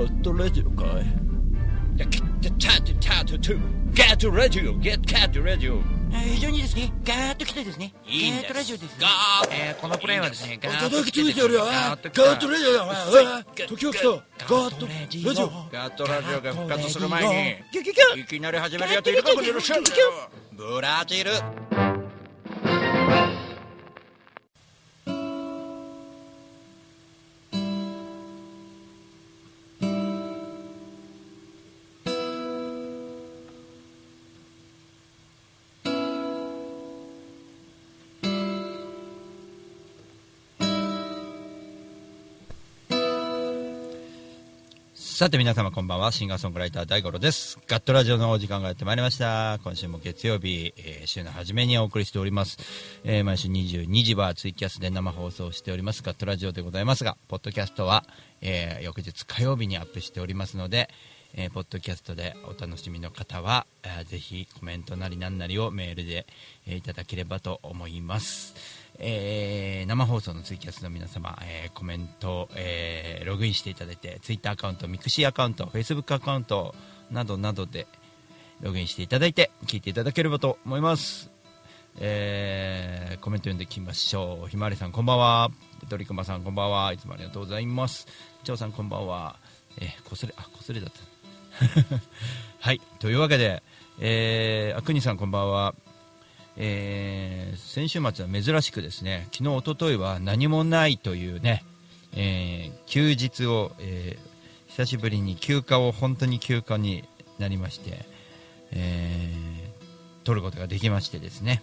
[0.00, 0.88] ットラジオかい
[1.96, 2.08] Get
[2.58, 3.60] cat tat to
[3.92, 8.96] Get radio Get cat radio 非常にですね、ガーッと来てですね、いいんですガーッとラジオです、ね。
[9.00, 19.90] ガーッえーこのプレイはですね、ガーッと叩きついてやるよガガーッとラジオだお前時が来たガーットラジオガーッとラジオが復活する前に、いきなり始めるやついるかもしれませんね
[20.52, 21.32] ブラジル。
[45.14, 46.10] さて皆様こんばんは。
[46.10, 47.60] シンガーソングライター大五郎です。
[47.68, 49.60] ガットラジオのお時間がやってまいりました。
[49.62, 52.58] 今週も月曜日、えー週の初めにお送りしております、
[53.04, 56.02] えー毎週22時はツイキャスで生放送しております。
[56.02, 58.04] ガットラジオでございますがポッドキャストは、
[58.40, 60.90] えー翌日火曜日にアップしておりますので
[61.34, 66.26] えーポッドキャストでお楽しみの方は、えーぜひコメントなりなんなりをメールで、
[66.66, 68.56] えいただければと思います、
[68.98, 76.74] えー生放送のツイキャスの皆様、えーコメント、えーログインしていただいてツイッターアカウントミクシーアカウントフェイスブックアカウント
[77.10, 77.86] などなどで
[78.60, 81.30] ログインしていただいて聞いていただければと思います。
[82.00, 84.48] えーコメント読んでいきましょう。
[84.48, 85.50] ひまわりさんこんばんは。
[85.88, 86.92] ドリクマさんこんばんは。
[86.92, 88.06] いつもありがとうございます。
[88.44, 89.36] 張さんこんばんは。
[89.80, 91.00] えー、こすれあこすれだった。
[92.60, 92.80] はい。
[92.98, 93.62] というわけで、
[93.98, 95.74] えー、あくにさんこんばんは、
[96.56, 101.64] えー先週末は珍しくですね昨日、一昨日は何もないというね、
[102.12, 104.34] えー休日を、えー
[104.68, 107.04] 久しぶりに休暇を本当に休暇に
[107.38, 108.04] なりまして、
[108.72, 111.62] えー取ることができましてですね、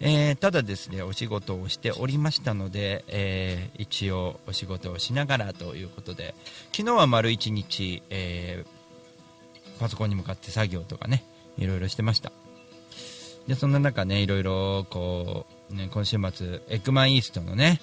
[0.00, 6.34] えただですねお仕事をしておりましたので、え一応お仕事をしながらということで
[6.72, 8.64] 昨日は丸一日、え
[9.78, 11.24] パソコンに向かって作業とかね
[11.56, 12.32] いろいろしてました。
[13.46, 17.80] でそんな中ねいろいろこう、ね、今週末エッグマンイーストのね、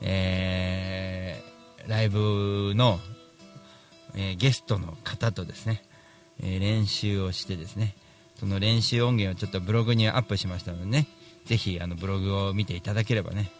[0.00, 1.52] えー
[1.88, 3.00] ライブの、
[4.14, 5.82] えーゲストの方とですね、
[6.40, 7.96] えー練習をしてですね
[8.38, 11.08] その練習音源をちょっとブログにアップしましたのでね
[11.44, 13.50] ぜひあのブログを見ていただければね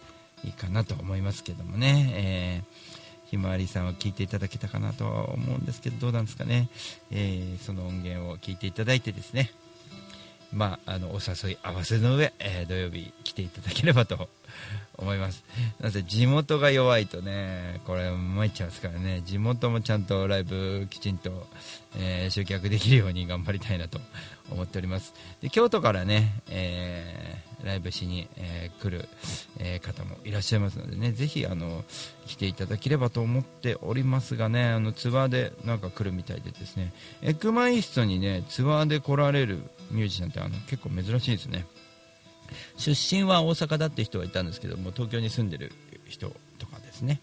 [0.45, 6.69] いいかなと思いますけどもね、えーひまわりさんは聞いていただけたかなとは思うんですけどどうなんですかね、
[7.11, 9.51] えーその音源を聞いていただいてですね
[10.53, 14.29] まあ、あのお誘い合わせの上、えー土曜日来ていただければと
[14.99, 15.43] 思います。
[15.81, 19.23] なぜ地元が弱いとねこれ参っちゃいますからね。
[19.25, 21.47] 地元もちゃんとライブきちんと、
[21.97, 23.99] えー集客できるように頑張りたいなと
[24.51, 25.15] 思っております。
[25.41, 29.09] で京都からね、えーライブしに、えー来る、
[29.59, 31.85] えー方もいらっしゃいますのでねぜひあの
[32.27, 36.93] 来ていただければと思っておりますがねあのツアーでなんか来るみたいでですね。
[37.23, 39.63] エッグマイストにねツアーで来られる
[39.93, 41.67] ミュージシャンってあの結構珍しいですね。
[42.77, 45.73] 出身は大阪だって人はいたんですけども東京に住んでる
[46.07, 47.21] 人とかですね。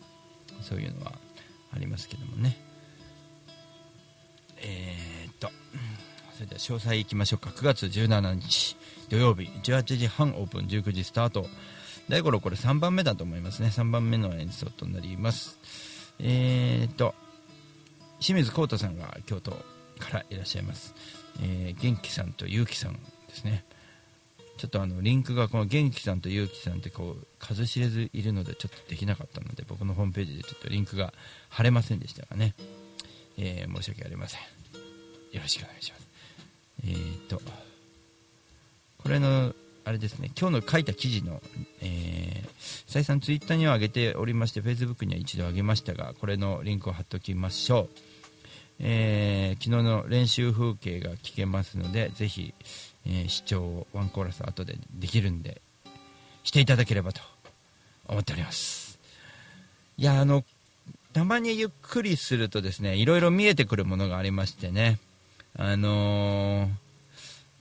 [0.61, 1.13] そういうのは
[1.73, 2.57] ありますけどもね。
[4.61, 5.49] えーっと
[6.33, 7.49] それでは詳細いきましょうか。
[7.49, 8.77] 9月17日
[9.09, 11.47] 土曜日18時半オープン19時スタート。
[12.07, 13.67] 大五郎これ3番目だと思いますね。
[13.67, 15.57] 3番目の演奏となります。
[16.19, 17.13] えーっと
[18.19, 19.51] 清水浩太さんが京都
[19.97, 20.93] からいらっしゃいます、
[21.41, 22.99] えー元気さんとゆうきさんで
[23.33, 23.63] すね。
[24.57, 31.13] ちょっとあのリンクがこの元気さんとゆうきさんってこう数知れずいるのでちょっとできなかったので僕のホームページでちょっとリンクが
[31.47, 32.55] 貼れませんでしたがね、
[33.37, 34.41] えー申し訳ありません。
[35.31, 36.07] よろしくお願いします。
[36.83, 37.41] えー、と
[38.97, 39.53] これの
[39.85, 40.31] あれですね。
[40.37, 41.41] 今日の書いた記事の、
[41.81, 42.49] えー
[42.87, 48.08] 再三ツイッターには上げておりましてフェイスブックには一度上げましたがこれのリンクを貼っておきましょう。
[48.79, 52.53] えー昨日の練習風景が聞けますのでぜひ、
[53.05, 55.61] えー視聴をワンコーラス後でできるんで
[56.43, 57.21] していただければと
[58.07, 58.99] 思っております。
[59.97, 60.43] いやあの
[61.13, 64.99] たまにゆっくりするとですねいろいろ見えてくるものがありましてね。
[65.57, 66.69] あのー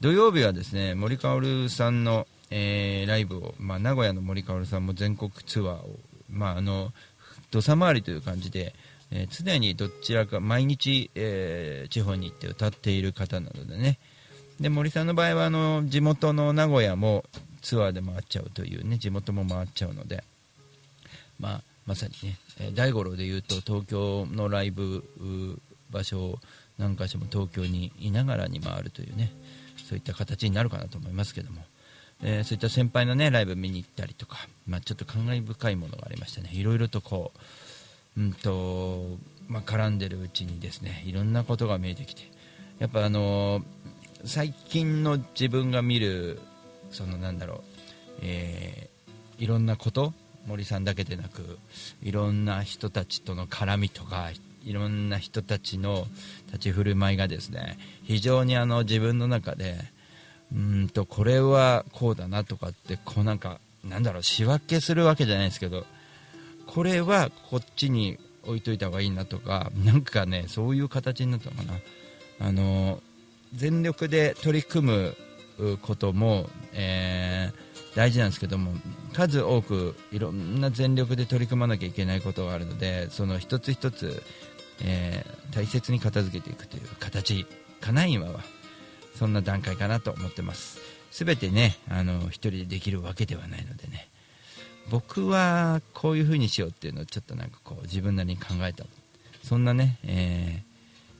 [0.01, 5.99] 土曜日はですね森かおるさんの、えーライブを、まあ、名古屋の森かおるさんも全国ツアーを、
[6.29, 6.93] まあ、あの
[7.51, 8.73] 土佐回りという感じで、
[9.11, 13.97] えー常にどちらか毎日、えー地方に行って歌っている方なのでね。
[14.59, 17.23] で森さんの場合はあの地元の名古屋も
[17.61, 20.23] ツアーで回っちゃうというね地元も回っちゃうので、
[21.39, 25.03] まあ、まさにね、え大五郎でいうと東京のライブ
[25.89, 26.39] 場所を
[26.77, 29.31] 何か所も東京にいながらに回るというね
[29.87, 31.61] そういった形になるかなと思いますけども、
[32.21, 37.39] えーそういった先輩のねライブ見に行ったりとか、まあ、ちょっと感慨深いものがありましたねいろいろとこう
[38.19, 39.17] うんと
[39.49, 42.21] まあ、絡んでるうちにですねいろんなことが見えてきて
[42.77, 43.61] やっぱあの
[44.23, 46.39] 最近の自分が見る
[46.91, 47.61] そのなんだろう、
[48.21, 50.13] えー、いろんなこと
[50.45, 51.57] 森さんだけでなく
[52.03, 54.29] いろんな人たちとの絡みとか
[54.63, 56.05] いろんな人たちの
[56.47, 59.77] 立ち振る舞いがですね非常にあの自分の中で
[60.53, 65.85] うんとこれはこうだなとかってこうなんかなんだろう仕分けするわけじゃないですけど
[66.69, 71.73] これはこっちに置いといた方がいいなとかなんかねそういう形になったのかな。
[72.41, 73.01] あの
[73.55, 74.87] 全力で取り組
[75.57, 78.73] むことも、えー、大事なんですけども
[79.13, 84.21] 数多くいろんな全力で取り組まなきゃいけないことがあるのでその一つ一つ、
[84.83, 87.45] えー、大切に片付けていくという形
[87.81, 88.39] かな今は
[89.15, 90.79] そんな段階かなと思ってます。
[91.11, 94.07] 全てねあの一人でできるわけではないのでね。
[94.89, 98.85] 僕はこういう風にしようっていうのをちょっとなんかこう自分なりに考えた。
[99.43, 100.63] そんなね、え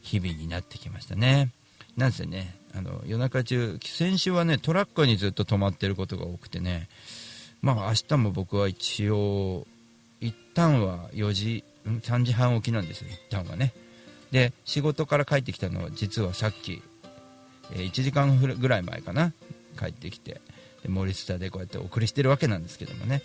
[0.03, 1.49] ー、日々になってきましたね。
[1.97, 6.87] なんせねあの夜中中先週はねトラックにずっと止まってることが多くてね。
[7.61, 9.67] まあ明日も僕は一応
[10.21, 13.73] 一旦は4時3時半起きなんですよ一旦はね。
[14.31, 16.81] で仕事から帰ってきたのは実はさっき、
[17.73, 19.33] えー、1時間ぐらい前かな
[19.77, 20.41] 帰ってきて。
[20.83, 23.21] で森下でこうやってお送りしてるわけなんですけどもね。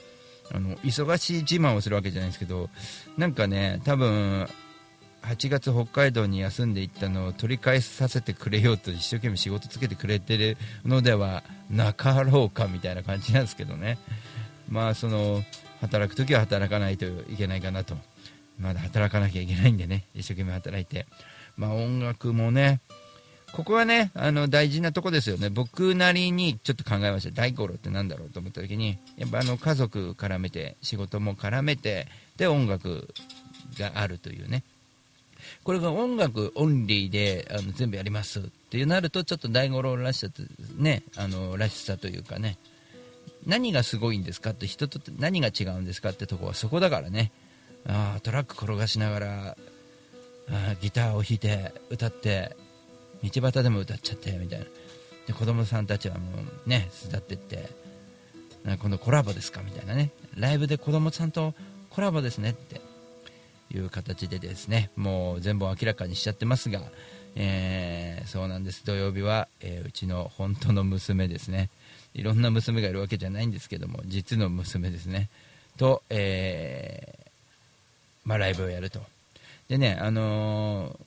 [0.52, 2.68] あの忙しい自慢をするわけじゃないですけど
[3.16, 4.48] なんかね多分
[5.22, 13.98] 8月北海道に休んでいったのを取り返させてくれようと一生懸命仕事つけてくれてるのではなかろうかみたいな感じなんですけどね。
[14.68, 15.42] まあその
[15.80, 17.96] 働く時は働かないといけないかなと。
[18.58, 21.06] まだ働かなきゃいけないんでね一生懸命働いて。
[21.56, 22.80] まあ音楽もね
[23.54, 25.48] ここはね、あの、大事なとこですよね。
[25.48, 27.30] 僕なりにちょっと考えました。
[27.30, 33.14] 大五郎って何だろうと思った時に、やっぱあの、家族絡めて、仕事も絡めて、で、音楽
[33.78, 34.64] があるというね。
[35.62, 40.26] これが音楽オンリーであの全部やりますってなると、ちょっと大五郎らしさ
[40.76, 42.58] ね、あの、らしさというかね、
[43.46, 47.30] 何がすごいんですかって人と何が違うんですかってとこはそこだからね。
[47.86, 49.56] あトラック転がしながら、
[50.50, 52.56] あギターを弾いて歌って
[53.24, 54.66] 道端でも歌っちゃってみたいな。
[55.26, 56.20] で子供さんたちはも
[56.66, 57.68] うね巣立ってって
[58.64, 60.10] 今度コラボですかみたいなね。
[60.36, 61.54] ライブで子供さんと
[61.90, 62.80] コラボですねって
[63.74, 66.82] いう形でですねもう全部明らかにしちゃってますが、
[67.36, 68.84] えー、そうなんです。
[68.84, 71.70] 土曜日は、えー、うちの本当の娘ですね。
[72.14, 75.30] いろんな娘がいるわけじゃないんですけども実の娘ですね。
[75.78, 79.00] と、えー、まあ、ライブをやると。
[79.68, 80.98] でねあの、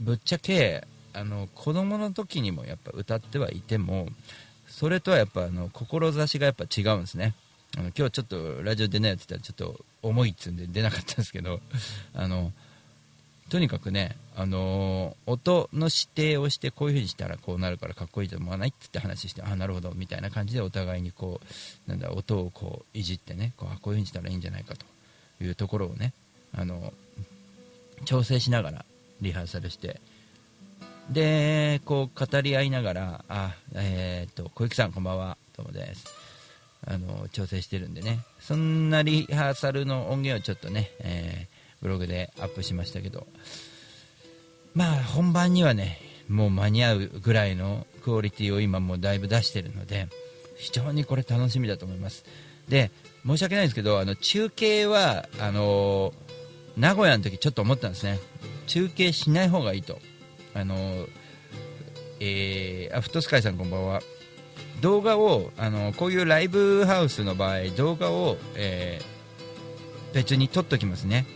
[0.00, 4.08] ぶっちゃけあの子供の時にもやっぱ歌ってはいても
[4.68, 7.34] それとはやっぱあの志がやっぱ違うんですね。
[7.76, 11.60] あの今日ちょっとラジオ出ないやつったらちょっと重いっつうんで出なかったんですけど
[12.14, 12.52] あの
[13.50, 21.40] とにかくね、あの、音の指定をしてこういう風にしたらこうなるからかっこいいと思わないって話してあなるほどみたいな感じでお互いにこ
[21.86, 24.86] うなんだ音をこういじってねこうこういう風にしたらいいんじゃないかと
[25.44, 26.14] いうところをね、
[26.52, 26.92] あの
[28.06, 28.84] 調整しながら
[29.20, 30.00] リハーサルして
[31.10, 36.06] でこう語り合いながらあえっ、と小雪さんこんばんはどうもです。
[36.86, 38.20] あの調整してるんでね。
[38.40, 43.26] そんなリハーサルの音源をちょっとね、えー、ブログでアップしましたけど。
[44.74, 50.08] まあ本番にはねもう間に合うぐらいのクオリティを今もうだいぶ出してるので
[50.56, 52.24] 非常にこれ楽しみだと思います。
[52.68, 52.90] で
[53.26, 56.12] 申し訳ないんですけどあの中継はあの
[56.76, 58.18] 名古屋の時ちょっと思ったんですね。
[58.66, 59.98] 中継しない方がいいと。
[60.54, 61.06] あの
[62.20, 64.00] えー、アフトスカイさんこんばんは。
[64.80, 71.26] 動画をあのこういうライブハウスの場合動画を、えー、別に撮っときますね。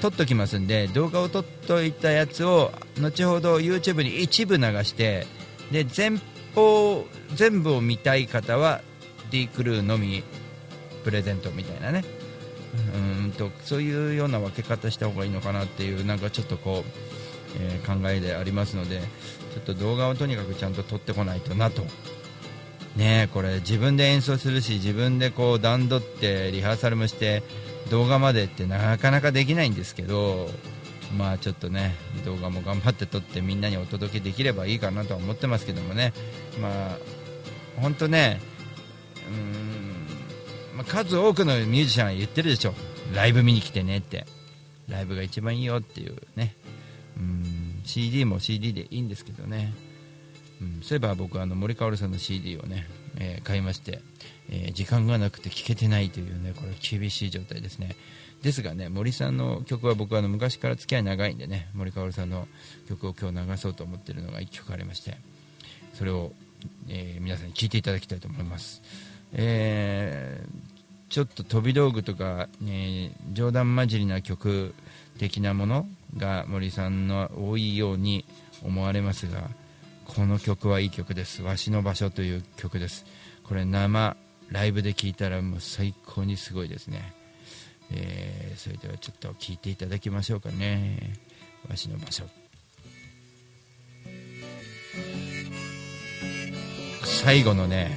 [0.00, 5.26] 撮っときますんで動画を撮っといたやつを後ほど YouTube に一部流して
[5.72, 6.18] で前
[6.54, 8.82] 方全部を見たい方は
[9.30, 10.22] D クルーのみ
[11.04, 12.04] プレゼントみたいなね。
[12.94, 17.23] うんとそういうような分け方した方がいいのかなっていうなんかちょっとこう
[17.58, 19.00] えー、考えでありますので
[19.54, 21.84] ちょっと動画をとにかくちゃんと撮ってこないとなと。
[22.96, 27.42] ねこれ自分で演奏するし自分でこう段取ってリハーサルもして
[27.90, 30.48] 動画までってなかなかできないんですけど
[31.18, 36.12] まあちょっとね動画も頑張って撮ってみんなにお届けできればいいかなとは思ってますけどもね。
[36.60, 36.98] まあ
[37.80, 38.40] 本当ね
[39.28, 42.74] うん、まあ、数多くのミュージシャンは言ってるでしょ。
[43.14, 44.26] ライブ見に来てねって。
[44.88, 46.54] ライブが一番いいよっていうね。
[47.16, 49.74] うん CD も CD でいいんですけどね、
[50.60, 52.86] うん、そういえば僕あの森かおるさんの CD をね
[53.18, 54.00] えー買いまして、
[54.50, 57.96] えー時間がなくて聴けてないというねこれ厳しい状態ですね。
[58.42, 62.46] ですがね森さんの曲は僕はあの昔から付き合い長いんでね森かおるさんの
[62.88, 65.16] 曲を今日流そうと思ってるのが1曲ありまして
[65.94, 66.32] それを、
[66.88, 68.82] えー皆さんに聴いていただきたいと思います、
[69.32, 70.74] えー
[71.10, 74.74] ちょっと飛び道具とか、えー冗談交じりな曲
[75.18, 78.24] 的なものが森さんの多いように
[78.62, 79.48] 思われますが
[80.04, 83.06] この曲はいい曲です「わしの場所」という曲です。
[83.42, 84.16] これ生
[84.50, 87.12] ライブで聴いたらもう最高にすごいですね、
[87.90, 91.14] えーそれではちょっと聴いていただきましょうかね
[91.68, 92.24] 「わしの場所」
[97.04, 97.90] 最後のね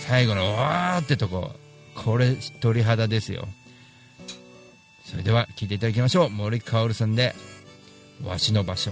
[0.00, 1.54] 最後の「わー」ってとこ。
[1.96, 3.48] これ鳥肌ですよ。
[5.06, 6.30] それでは聴いていただきましょう。
[6.30, 7.34] 森かおるさんで
[8.24, 8.90] 「わしの場所」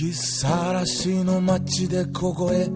[0.00, 2.70] きさらしの街で凍え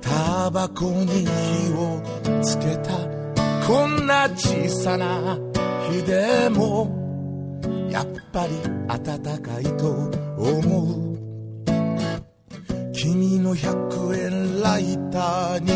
[0.00, 2.00] タバコに火を
[2.40, 2.92] つけた。
[3.66, 5.36] こんな小さな
[5.90, 6.88] 日でも
[7.90, 8.52] やっぱり
[8.86, 9.90] 暖かいと
[10.38, 11.18] 思う。
[12.92, 15.72] 君の100円ライターに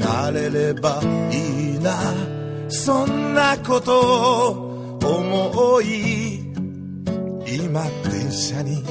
[0.00, 1.00] なれれば
[1.30, 1.94] いいな。
[2.68, 6.40] そんなことを思い。
[7.46, 8.82] 今電車に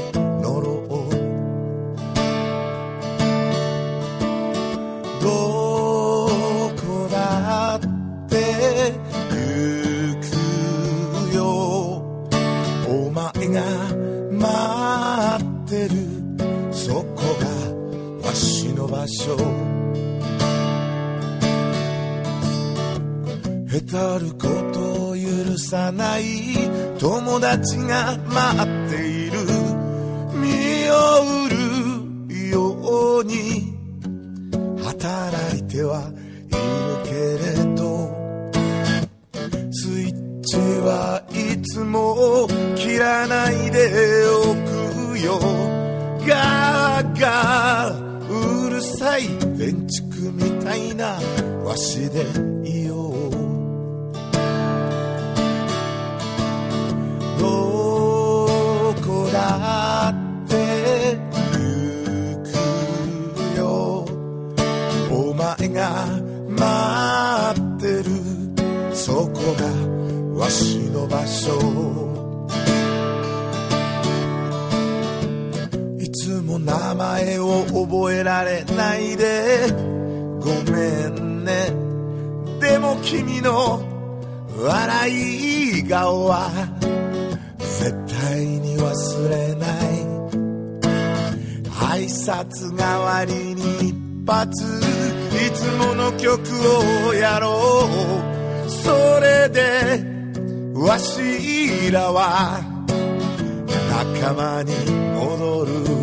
[13.51, 13.61] が
[14.31, 16.19] 待ってる。
[16.71, 17.21] そこ
[18.21, 19.35] がわしの場所。
[23.71, 26.23] へたることを許さない
[26.99, 29.39] 友達が待っている。
[30.33, 33.73] 見を売るように
[34.83, 36.11] 働いては
[47.21, 51.19] うるさい電柱みたいな
[51.65, 52.25] わしで
[52.63, 53.31] いよう。
[57.37, 61.17] どこだって
[61.51, 61.57] 行
[62.43, 64.05] くよ。
[65.11, 66.05] お前が
[66.47, 68.05] 待ってる。
[68.95, 69.65] そこが
[70.39, 71.88] わしの場所。
[76.65, 79.67] 名前を覚えられないで。
[80.39, 81.73] ごめんね。
[82.59, 83.81] でも君の
[84.57, 86.49] 笑い顔は
[87.59, 90.09] 絶対に忘れない。
[91.91, 93.95] 挨拶代わりに一
[94.27, 94.51] 発
[95.35, 96.39] いつもの曲
[97.07, 97.87] をやろ
[98.65, 98.69] う。
[98.69, 100.03] それで
[100.73, 102.61] わしらは
[103.89, 104.73] 仲間に
[105.15, 105.98] 戻る。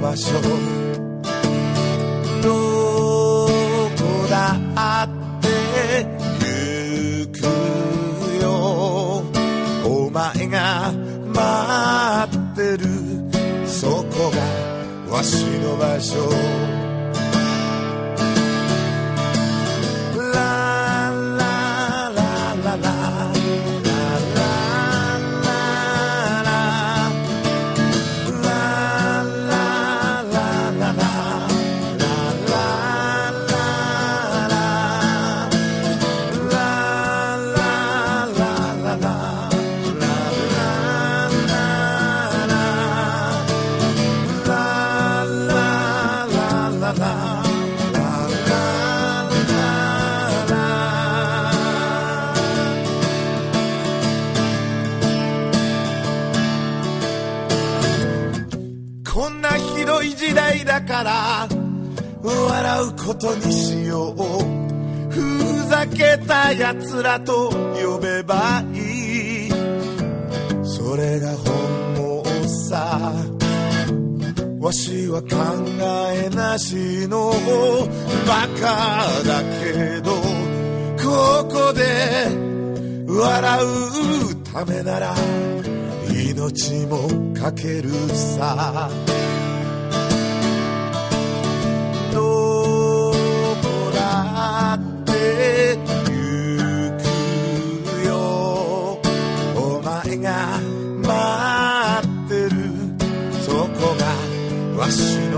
[0.00, 0.32] 場所
[2.42, 3.48] どこ
[4.30, 4.56] だ
[5.04, 5.08] っ
[5.42, 5.48] て
[6.40, 7.38] 行く
[8.42, 9.22] よ。
[9.84, 10.92] お前が
[11.26, 12.88] 待ってる。
[13.66, 16.89] そこがわしの場所。
[66.00, 69.50] けたやつらと呼べばいい。
[70.64, 73.12] それが本望さ。
[74.60, 75.28] わしは考
[76.14, 77.32] えなしの
[78.26, 80.12] バカだけど
[81.02, 81.82] ここで
[83.06, 85.14] 笑うためなら
[86.12, 88.90] 命もかけるさ。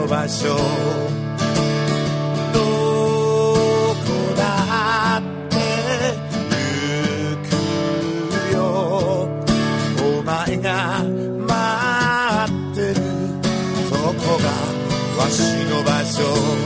[0.06, 0.48] 場所
[2.52, 2.60] ど
[3.94, 4.04] こ
[4.36, 5.56] だって
[6.50, 8.60] 行くよ。
[10.18, 11.02] お前が
[11.46, 13.00] 待ってる。
[13.88, 15.40] そこがわし
[15.70, 16.61] の場所。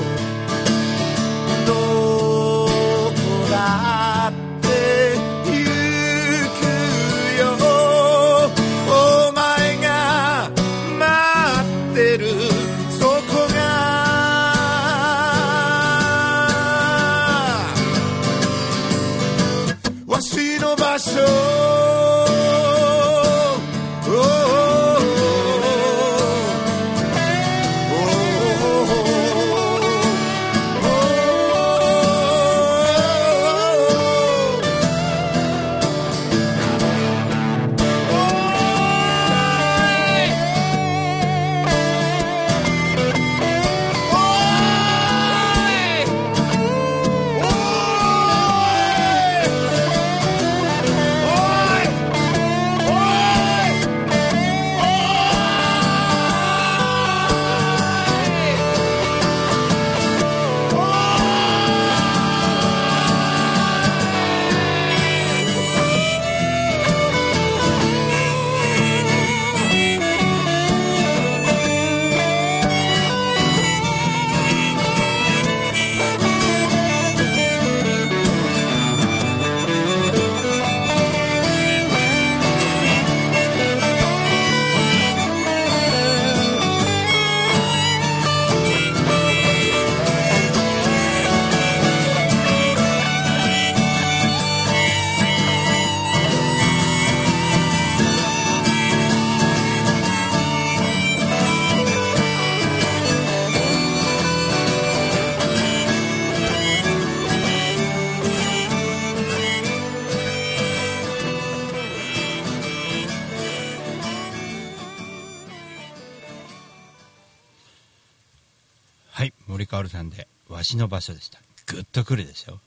[119.26, 119.34] い。
[119.46, 121.40] 森かおるさんで「わしの場所」でした。
[121.66, 122.60] グッとくるでしょ。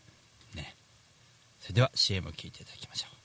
[0.55, 0.75] ね。
[1.61, 3.19] それでは CM を聞いていただきましょう。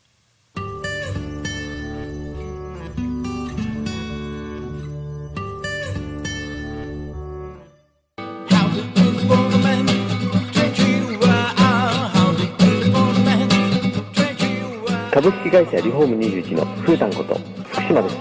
[15.11, 17.35] 株式会社リフォーム21のふうたんこと
[17.71, 18.17] 福島です。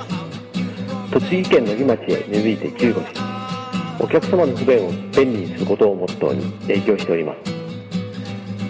[1.11, 3.32] 栃木県野木町へ根付いて15年。
[3.99, 7.53] お客様の不便を便利にすることをモットーに営業しております。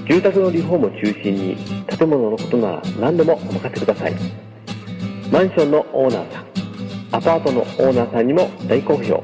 [0.08, 1.56] 住宅のリフォームを中心に
[1.88, 4.16] 建物のことなら何でもお任せください。
[5.32, 6.46] マンションのオーナーさん
[7.12, 9.24] アパートのオーナーさんにも大好評。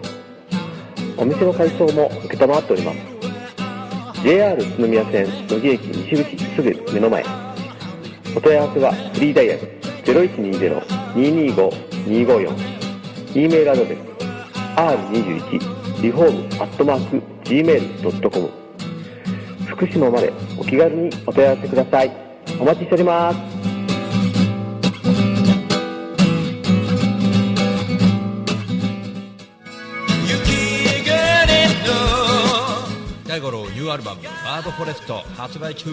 [1.17, 2.97] お店の改装も承っております。
[4.23, 7.25] JR 宇都宮線野木駅西口すぐ目の前。
[8.35, 9.61] お問い合わせはフリーダイヤル
[10.05, 12.79] 0120-225-254
[13.35, 13.99] e メールアドレス
[14.75, 18.49] r21 リフォームアットマーク gmail.com
[19.67, 22.11] 福島までお気軽にお問い合わせください。
[22.59, 23.37] お待ちしております。
[33.27, 35.89] 大五郎ニューアルバム「バードフォレスト」発売中。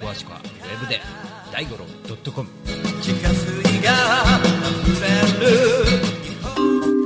[0.00, 1.00] 詳しくはウェブで
[1.52, 1.84] 大五郎
[2.32, 2.48] .com
[3.02, 3.92] 地下水が
[4.40, 5.46] 溢れ
[6.92, 6.97] る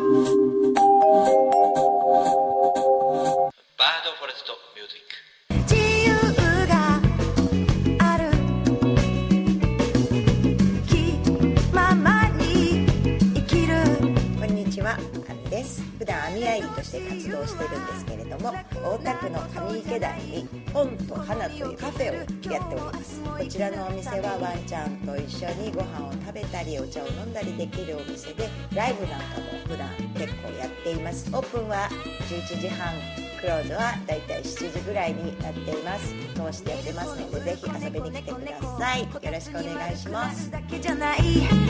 [16.92, 18.52] して活動してるんですけれども
[18.84, 22.26] 大田区の上池台に本と花というカフェをやっ
[22.68, 23.20] ております。
[23.22, 31.30] こちらのお店はワンちゃんと一緒にご飯を食べたりお茶を飲んだりできるお店でライブなんかも普段結構やっています。
[31.32, 31.88] オープンは
[32.28, 32.94] 11時半
[33.40, 36.14] クローズはだいたい7時ぐらいになっています。
[36.34, 39.00] 通してやってますのでぜひ遊びに来てください。
[39.00, 40.50] よろしくお願いします。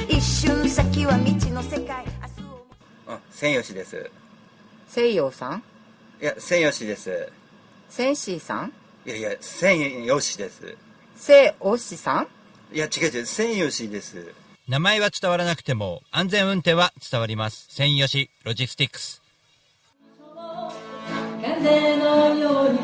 [0.08, 2.04] 一瞬先は未知の世界。
[3.06, 4.10] あ千吉です
[4.94, 5.62] 西洋さん？
[6.20, 7.32] いや千吉です。
[7.88, 8.72] センシーさん？
[9.06, 10.76] いやいや千吉です。
[11.16, 12.28] セオシさん？
[12.74, 14.34] いや違う違う千吉です。
[14.68, 17.68] 名前は伝わらなくても安全運転は伝わります。
[17.70, 19.22] 千吉ロジスティックス。
[21.40, 22.78] 風のように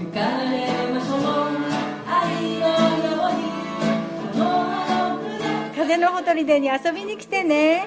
[0.00, 1.20] 吹かれましょう。
[2.06, 3.40] 愛のように
[4.34, 5.24] その葉の
[5.70, 7.86] 札風のほとりでに遊びに来てね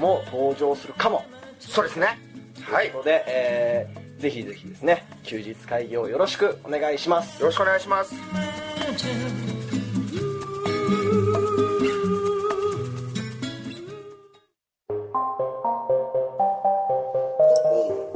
[0.00, 1.24] も登場するかも、
[1.58, 2.18] そうですね。
[2.62, 2.90] はい。
[2.90, 7.40] ということで、えーぜひぜひですね休日会議をよろしくお願いします。
[7.40, 8.14] よろしくお願いします。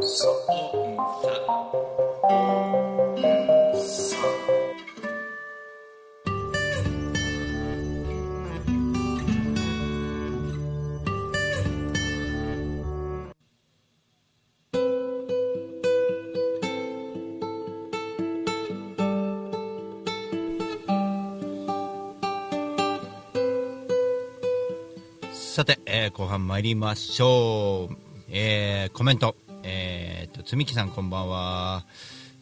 [0.07, 0.29] さ
[26.05, 27.97] えー後半参りましょう。
[28.29, 29.37] えーコメント。
[29.63, 31.87] えー、と、つみきさんこんばんは。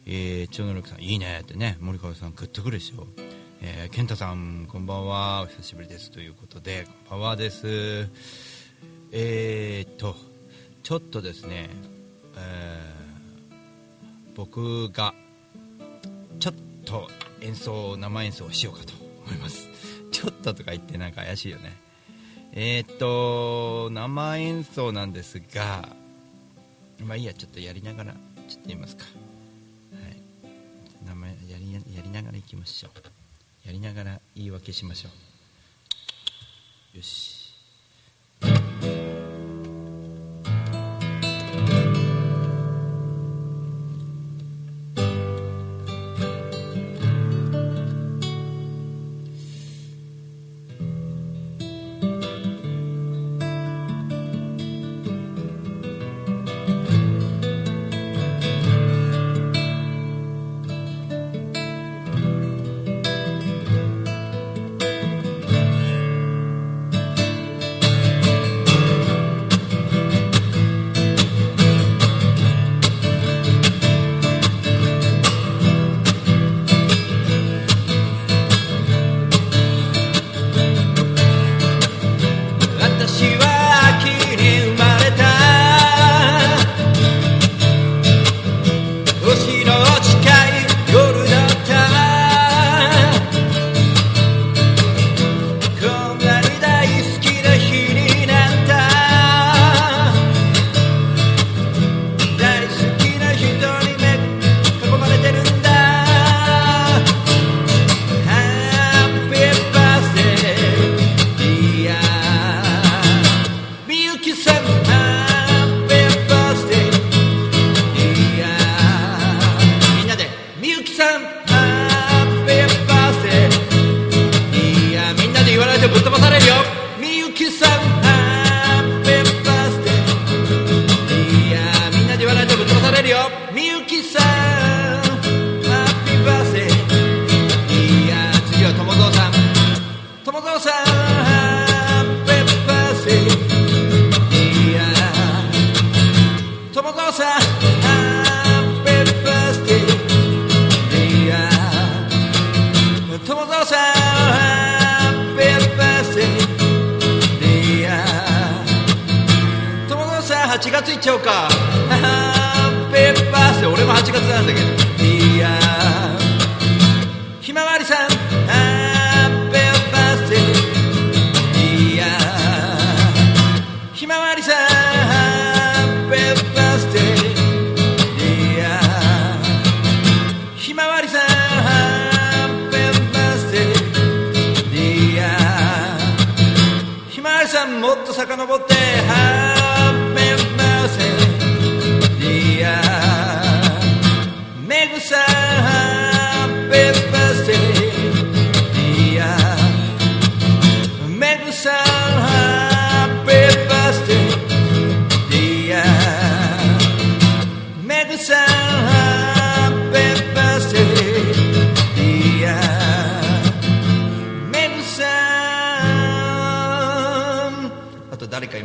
[0.05, 3.07] えー、超能力さんいいねってね、森川さんグッとくるでしょ。
[3.61, 5.43] えー、健太さんこんばんは。
[5.43, 6.11] お久しぶりです。
[6.11, 8.09] ということで、こんばんはです。
[9.13, 10.17] えーと、
[10.83, 11.69] ちょっとですね、
[12.35, 15.13] えー僕が
[16.41, 17.07] ちょっと
[17.39, 18.91] 演奏、生演奏をしようかと
[19.25, 19.69] 思います。
[20.11, 21.81] ちょっととか言ってなんか怪しいよね。
[22.55, 25.89] えーっと生演奏なんですが
[27.03, 28.13] まあいいやちょっとやりながら
[28.47, 29.03] ちょっと言いますか。
[29.03, 29.09] は
[30.09, 30.21] い。
[31.05, 33.67] 生やりやりながらいきましょう。
[33.67, 35.09] やりながら言い訳しましょ
[36.93, 36.97] う。
[36.97, 37.42] よし。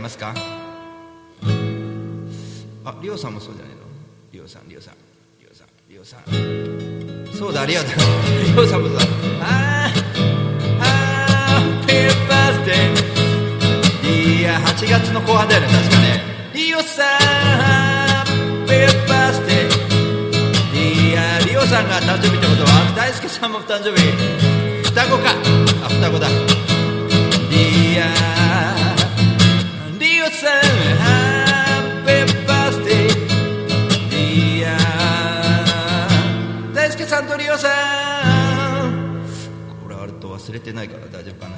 [0.09, 0.35] ますか？
[2.85, 3.83] あリオさんもそうじゃないの？
[4.33, 4.95] リオさんリオさん。
[5.39, 6.23] リオさんリオさん。
[7.37, 7.89] そうだリオだ。
[7.91, 9.05] リオさんもそうだ。
[9.43, 10.01] あー
[10.81, 14.41] ハッピーバースデー。
[14.41, 15.69] いや8月の後半だよね。
[15.69, 16.23] 確かね。
[16.55, 17.07] リオさん
[17.61, 18.29] ハッ
[18.67, 18.77] ピー
[19.09, 21.11] バースデー。
[21.11, 24.01] いやリオさんが誕生日ってことは大輔さんも誕生日。
[24.85, 25.35] 双子か。
[25.85, 26.29] あ双子だ。
[26.31, 27.95] い
[40.59, 41.57] れてないから大丈夫かな。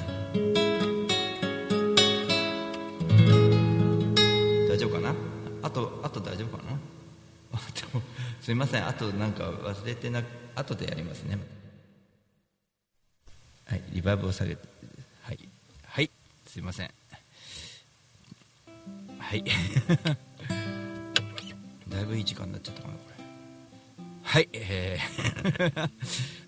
[4.69, 5.13] 大丈夫かな？
[5.63, 6.79] あとあと大丈夫かな？
[8.41, 8.87] すいません。
[8.87, 10.23] あとなんか忘れてな
[10.55, 11.37] 後でやりますね。
[13.65, 14.67] はいリバーブを下げて
[15.23, 15.49] はい
[15.85, 16.09] はい
[16.47, 16.91] すいません。
[19.19, 19.43] はい。
[21.89, 23.23] だいぶいい時間になっちゃったかなこれ。
[24.23, 25.89] はいえー。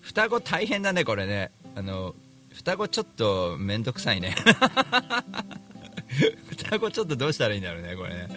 [0.02, 1.50] 双子大変だねこれね。
[1.76, 2.14] あの
[2.54, 4.34] 双子ちょっと面倒くさいね。
[6.48, 8.28] 双子ちょっとどうしたらいいんだろうねこれね。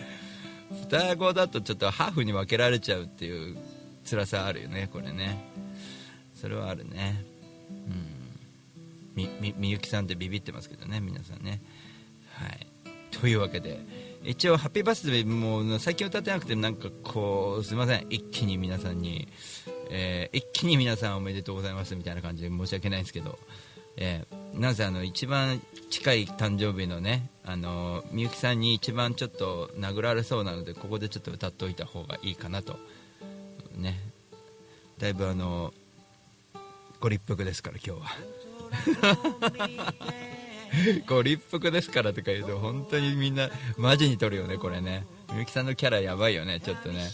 [0.90, 3.58] 双子だとちょっとハーフに分けられちゃうっていう
[4.10, 5.46] 辛さあるよねこれね。
[6.36, 7.24] それはあるね。
[7.70, 9.28] うん。
[9.40, 11.62] みみゆきさんってビビってますけどね皆さんね。
[12.34, 12.68] はい。
[13.12, 13.80] というわけで
[14.24, 18.06] 一応「ハッピーバースデー」もう最近歌ってなくてなんかこうすいません。
[18.10, 19.28] 一気に皆さんに、
[19.90, 23.40] えー一気に皆さんおめでとうございますみたいな感じで申し訳ないんですけど、
[23.98, 32.78] えーなぜあの一番近い誕生日のねあのみゆきさんに一番ちょっと殴られそうなのでここでちょっと歌っておいた方がいいかなと。
[33.76, 34.00] ね。
[34.98, 35.74] だいぶあの
[37.00, 38.08] ご立腹ですから今日は。
[41.08, 45.06] ご立腹ですからとか言うと本当にみんなマジに撮るよねこれね。
[45.32, 47.10] みゆきさんのキャラやばいよねちょっとね、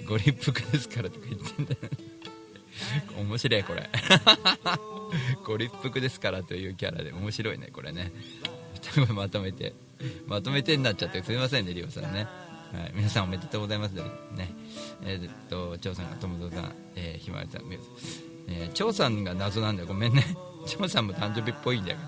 [0.00, 2.09] うんご立腹ですからとか言ってんだよね
[3.18, 3.88] 面白いこれ。
[5.44, 8.12] ご立腹ですからというキャラで面白いねこれね。
[9.14, 9.74] まとめて。
[10.26, 12.26] まとめてになっちゃってすみませんねリオさんね、
[12.72, 14.02] はい、皆さんおめでとうございますね。
[15.02, 17.64] えーっと張さんが友蔵さん、えーひまわりさん。
[17.64, 17.88] みゆさん
[18.48, 19.88] えー張さんが謎なんだよ。
[19.88, 20.24] ごめんね。
[20.66, 22.00] 張さんも誕生日っぽいんだけど。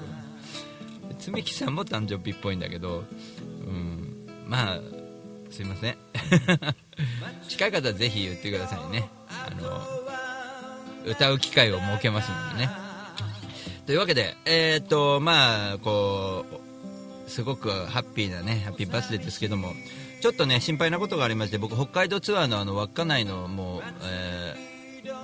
[1.18, 3.04] つみきさんも誕生日っぽいんだけど。
[3.66, 4.80] うんまあ
[5.50, 5.96] すいません。
[7.48, 9.08] 近い方はぜひ言ってくださいね。
[9.28, 9.80] あの
[11.06, 12.70] 歌う機会を設けますのでね。
[13.86, 16.44] というわけでえーっとまあこ
[17.26, 19.72] うすごくハッピーなねハッピーバースデーですけども
[20.20, 24.72] ちょっとね心配なことがありまして僕北海道ツアーのあの稚内のもう、えー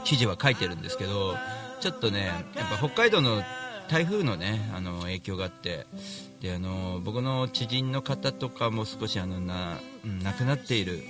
[0.04, 1.36] 記事は書いてるんですけど
[1.80, 3.42] ちょっとねやっぱ北海道の
[3.88, 5.86] 台風のねあの影響があって
[6.40, 9.78] であの僕の知人の方とかも少しあのな
[10.24, 11.02] 亡くなっている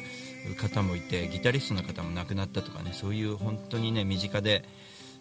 [0.55, 4.65] 方もいてギタリストの方も亡くなったとかねそういう本当にね身近で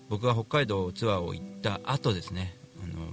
[0.10, 3.06] 僕が北海道ツアーを行った後ですねあの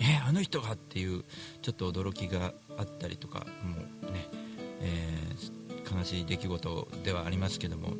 [0.00, 1.24] えあの人がっていう
[1.62, 3.76] ちょっと驚きがあったりとかも
[4.08, 4.26] うね、
[4.80, 5.62] えー
[5.96, 7.92] 悲しい出来事ではありますけども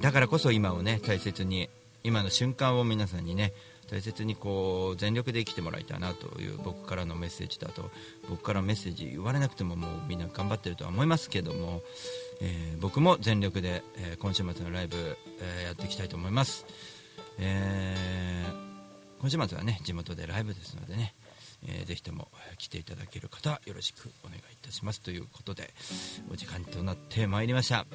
[0.00, 1.68] だからこそ今をね大切に
[2.02, 3.52] 今の瞬間を皆さんにね
[3.90, 7.90] 大切にこう全力で生きてもらいたいなという僕からのメッセージだと
[8.28, 11.82] 僕からメッセージ言われなくてももうみんな頑張ってるとは思いますけども、
[12.40, 14.96] えー僕も全力で、えー今週末のライブ、
[15.40, 16.66] えーやっていきたいと思います、
[17.38, 17.96] え
[19.20, 21.14] 今週末はね地元でライブですのでね、
[21.66, 25.70] えーぜひとも来ていただける方はよろしくお願いいたしますということで
[26.32, 27.86] お時間となってまいりました。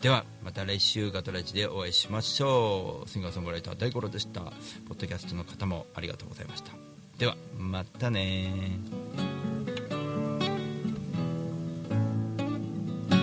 [0.00, 3.08] ではまた来週ガトラジでお会いしましょう。
[3.08, 4.40] シンガーソングライター大五郎でした。
[4.40, 4.52] ポッ
[4.98, 6.72] ドキャストの方もありがとうございました。
[7.18, 8.78] ではまたね。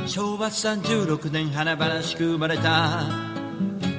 [0.06, 3.10] 昭和36年華々しく生まれた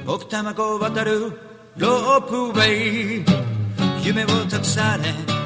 [0.07, 1.37] 奥多摩湖を渡る
[1.75, 3.25] ロープウェイ。
[4.05, 5.38] 夢を託され